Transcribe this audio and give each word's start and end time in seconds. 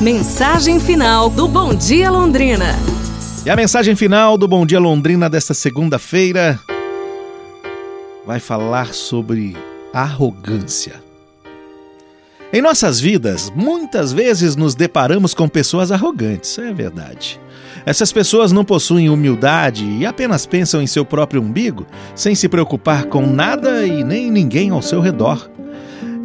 Mensagem 0.00 0.80
final 0.80 1.28
do 1.28 1.46
Bom 1.46 1.74
Dia 1.74 2.10
Londrina. 2.10 2.74
E 3.44 3.50
a 3.50 3.54
mensagem 3.54 3.94
final 3.94 4.38
do 4.38 4.48
Bom 4.48 4.64
Dia 4.64 4.80
Londrina 4.80 5.28
desta 5.28 5.52
segunda-feira 5.52 6.58
vai 8.24 8.40
falar 8.40 8.94
sobre 8.94 9.54
arrogância. 9.92 10.94
Em 12.50 12.62
nossas 12.62 12.98
vidas, 12.98 13.52
muitas 13.54 14.10
vezes 14.10 14.56
nos 14.56 14.74
deparamos 14.74 15.34
com 15.34 15.46
pessoas 15.46 15.92
arrogantes, 15.92 16.58
é 16.58 16.72
verdade. 16.72 17.38
Essas 17.84 18.10
pessoas 18.10 18.52
não 18.52 18.64
possuem 18.64 19.10
humildade 19.10 19.84
e 19.84 20.06
apenas 20.06 20.46
pensam 20.46 20.80
em 20.80 20.86
seu 20.86 21.04
próprio 21.04 21.42
umbigo, 21.42 21.86
sem 22.14 22.34
se 22.34 22.48
preocupar 22.48 23.04
com 23.04 23.26
nada 23.26 23.86
e 23.86 24.02
nem 24.02 24.30
ninguém 24.30 24.70
ao 24.70 24.80
seu 24.80 25.02
redor. 25.02 25.50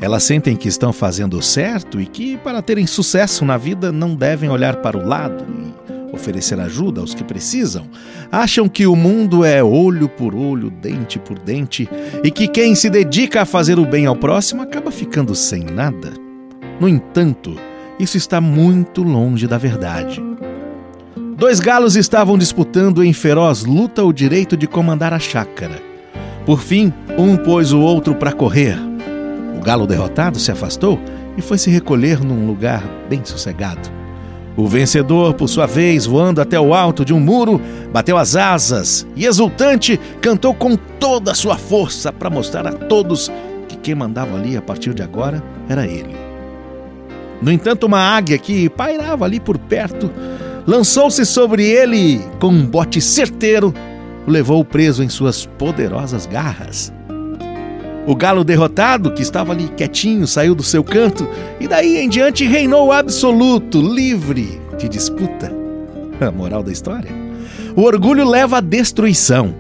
Elas 0.02 0.24
sentem 0.24 0.56
que 0.56 0.68
estão 0.68 0.92
fazendo 0.92 1.42
certo 1.42 2.00
e 2.02 2.06
que, 2.06 2.38
para 2.38 2.62
terem 2.62 2.86
sucesso 2.86 3.46
na 3.46 3.58
vida, 3.58 3.92
não 3.92 4.14
devem 4.14 4.50
olhar 4.50 4.78
para 4.78 4.98
o 4.98 5.08
lado 5.08 5.46
e 5.50 6.14
oferecer 6.14 6.60
ajuda 6.60 7.02
aos 7.02 7.14
que 7.14 7.24
precisam. 7.24 7.88
Acham 8.32 8.68
que 8.68 8.86
o 8.86 8.96
mundo 8.96 9.44
é 9.44 9.64
olho 9.64 10.10
por 10.10 10.36
olho, 10.36 10.70
dente 10.70 11.18
por 11.20 11.40
dente 11.40 11.90
e 12.24 12.32
que 12.32 12.48
quem 12.48 12.76
se 12.76 12.90
dedica 12.90 13.42
a 13.42 13.46
fazer 13.46 13.80
o 13.80 13.86
bem 13.86 14.06
ao 14.06 14.16
próximo 14.16 14.62
acaba 14.62 14.92
ficando 14.92 15.34
sem 15.34 15.64
nada. 15.64 16.14
No 16.80 16.88
entanto, 16.88 17.58
isso 18.00 18.18
está 18.18 18.42
muito 18.42 19.02
longe 19.02 19.48
da 19.48 19.58
verdade. 19.58 20.22
Dois 21.38 21.60
galos 21.60 21.96
estavam 21.96 22.38
disputando 22.38 23.04
em 23.04 23.14
feroz 23.14 23.64
luta 23.66 24.04
o 24.04 24.14
direito 24.14 24.56
de 24.56 24.68
comandar 24.68 25.14
a 25.14 25.20
chácara. 25.20 25.82
Por 26.46 26.62
fim, 26.62 26.94
um 27.18 27.36
pôs 27.36 27.72
o 27.72 27.80
outro 27.80 28.16
para 28.16 28.32
correr 28.32 28.95
galo 29.66 29.88
derrotado 29.88 30.40
se 30.40 30.52
afastou 30.52 31.00
e 31.36 31.42
foi 31.42 31.58
se 31.58 31.72
recolher 31.72 32.24
num 32.24 32.46
lugar 32.46 32.84
bem 33.10 33.26
sossegado. 33.26 33.90
O 34.56 34.68
vencedor, 34.68 35.34
por 35.34 35.50
sua 35.50 35.66
vez, 35.66 36.06
voando 36.06 36.40
até 36.40 36.58
o 36.58 36.74
alto 36.74 37.04
de 37.04 37.14
um 37.14 37.20
muro, 37.20 37.60
bateu 37.92 38.16
as 38.16 38.36
asas 38.38 39.06
e, 39.16 39.26
exultante, 39.26 40.00
cantou 40.22 40.54
com 40.54 40.78
toda 40.78 41.32
a 41.32 41.36
sua 41.36 41.58
força 41.58 42.14
para 42.14 42.30
mostrar 42.30 42.66
a 42.66 42.72
todos 42.72 43.30
que 43.68 43.76
quem 43.76 43.96
mandava 43.96 44.38
ali 44.38 44.56
a 44.56 44.62
partir 44.62 44.94
de 44.94 45.02
agora 45.02 45.44
era 45.68 45.86
ele. 45.86 46.16
No 47.42 47.52
entanto, 47.52 47.86
uma 47.86 48.00
águia 48.00 48.38
que 48.38 48.70
pairava 48.70 49.26
ali 49.26 49.42
por 49.42 49.58
perto 49.58 50.10
lançou-se 50.66 51.26
sobre 51.26 51.66
ele 51.66 52.22
com 52.40 52.48
um 52.48 52.66
bote 52.66 53.02
certeiro, 53.02 53.74
o 54.26 54.32
levou 54.32 54.64
preso 54.64 55.04
em 55.04 55.10
suas 55.10 55.46
poderosas 55.46 56.26
garras. 56.26 56.94
O 58.08 58.16
galo 58.16 58.44
derrotado, 58.44 59.12
que 59.12 59.24
estava 59.24 59.52
ali 59.52 59.68
quietinho, 59.70 60.28
saiu 60.28 60.54
do 60.54 60.62
seu 60.62 60.84
canto 60.84 61.28
e 61.60 61.68
daí 61.68 61.98
em 61.98 62.08
diante 62.08 62.46
reinou 62.46 62.92
absoluto, 62.92 63.82
livre 63.82 64.62
de 64.78 64.88
disputa. 64.88 65.52
A 66.22 66.32
moral 66.32 66.62
da 66.62 66.72
história? 66.72 67.12
O 67.76 67.82
orgulho 67.82 68.28
leva 68.28 68.58
à 68.58 68.62
destruição. 68.62 69.56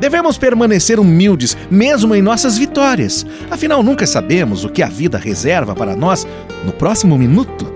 Devemos 0.00 0.36
permanecer 0.36 0.98
humildes, 0.98 1.56
mesmo 1.70 2.14
em 2.14 2.22
nossas 2.22 2.58
vitórias. 2.58 3.24
Afinal, 3.50 3.82
nunca 3.82 4.06
sabemos 4.06 4.64
o 4.64 4.68
que 4.68 4.82
a 4.82 4.88
vida 4.88 5.16
reserva 5.16 5.74
para 5.74 5.94
nós 5.94 6.26
no 6.64 6.72
próximo 6.72 7.16
minuto. 7.16 7.70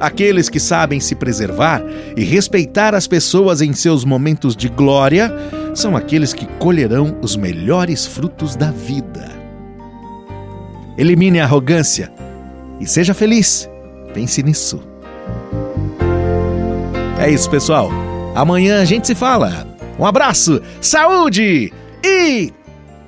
Aqueles 0.00 0.48
que 0.48 0.60
sabem 0.60 1.00
se 1.00 1.14
preservar 1.14 1.82
e 2.16 2.22
respeitar 2.22 2.94
as 2.94 3.06
pessoas 3.06 3.60
em 3.60 3.72
seus 3.72 4.04
momentos 4.04 4.54
de 4.54 4.68
glória 4.68 5.34
são 5.78 5.96
aqueles 5.96 6.32
que 6.32 6.46
colherão 6.58 7.18
os 7.22 7.36
melhores 7.36 8.06
frutos 8.06 8.56
da 8.56 8.70
vida. 8.70 9.30
Elimine 10.96 11.40
a 11.40 11.44
arrogância 11.44 12.12
e 12.80 12.86
seja 12.86 13.12
feliz. 13.12 13.68
Pense 14.14 14.42
nisso. 14.42 14.80
É 17.18 17.30
isso, 17.30 17.50
pessoal. 17.50 17.90
Amanhã 18.34 18.80
a 18.80 18.84
gente 18.84 19.06
se 19.06 19.14
fala. 19.14 19.66
Um 19.98 20.06
abraço, 20.06 20.60
saúde 20.80 21.72
e 22.04 22.52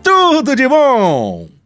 tudo 0.03 0.56
de 0.56 0.67
bom! 0.67 1.58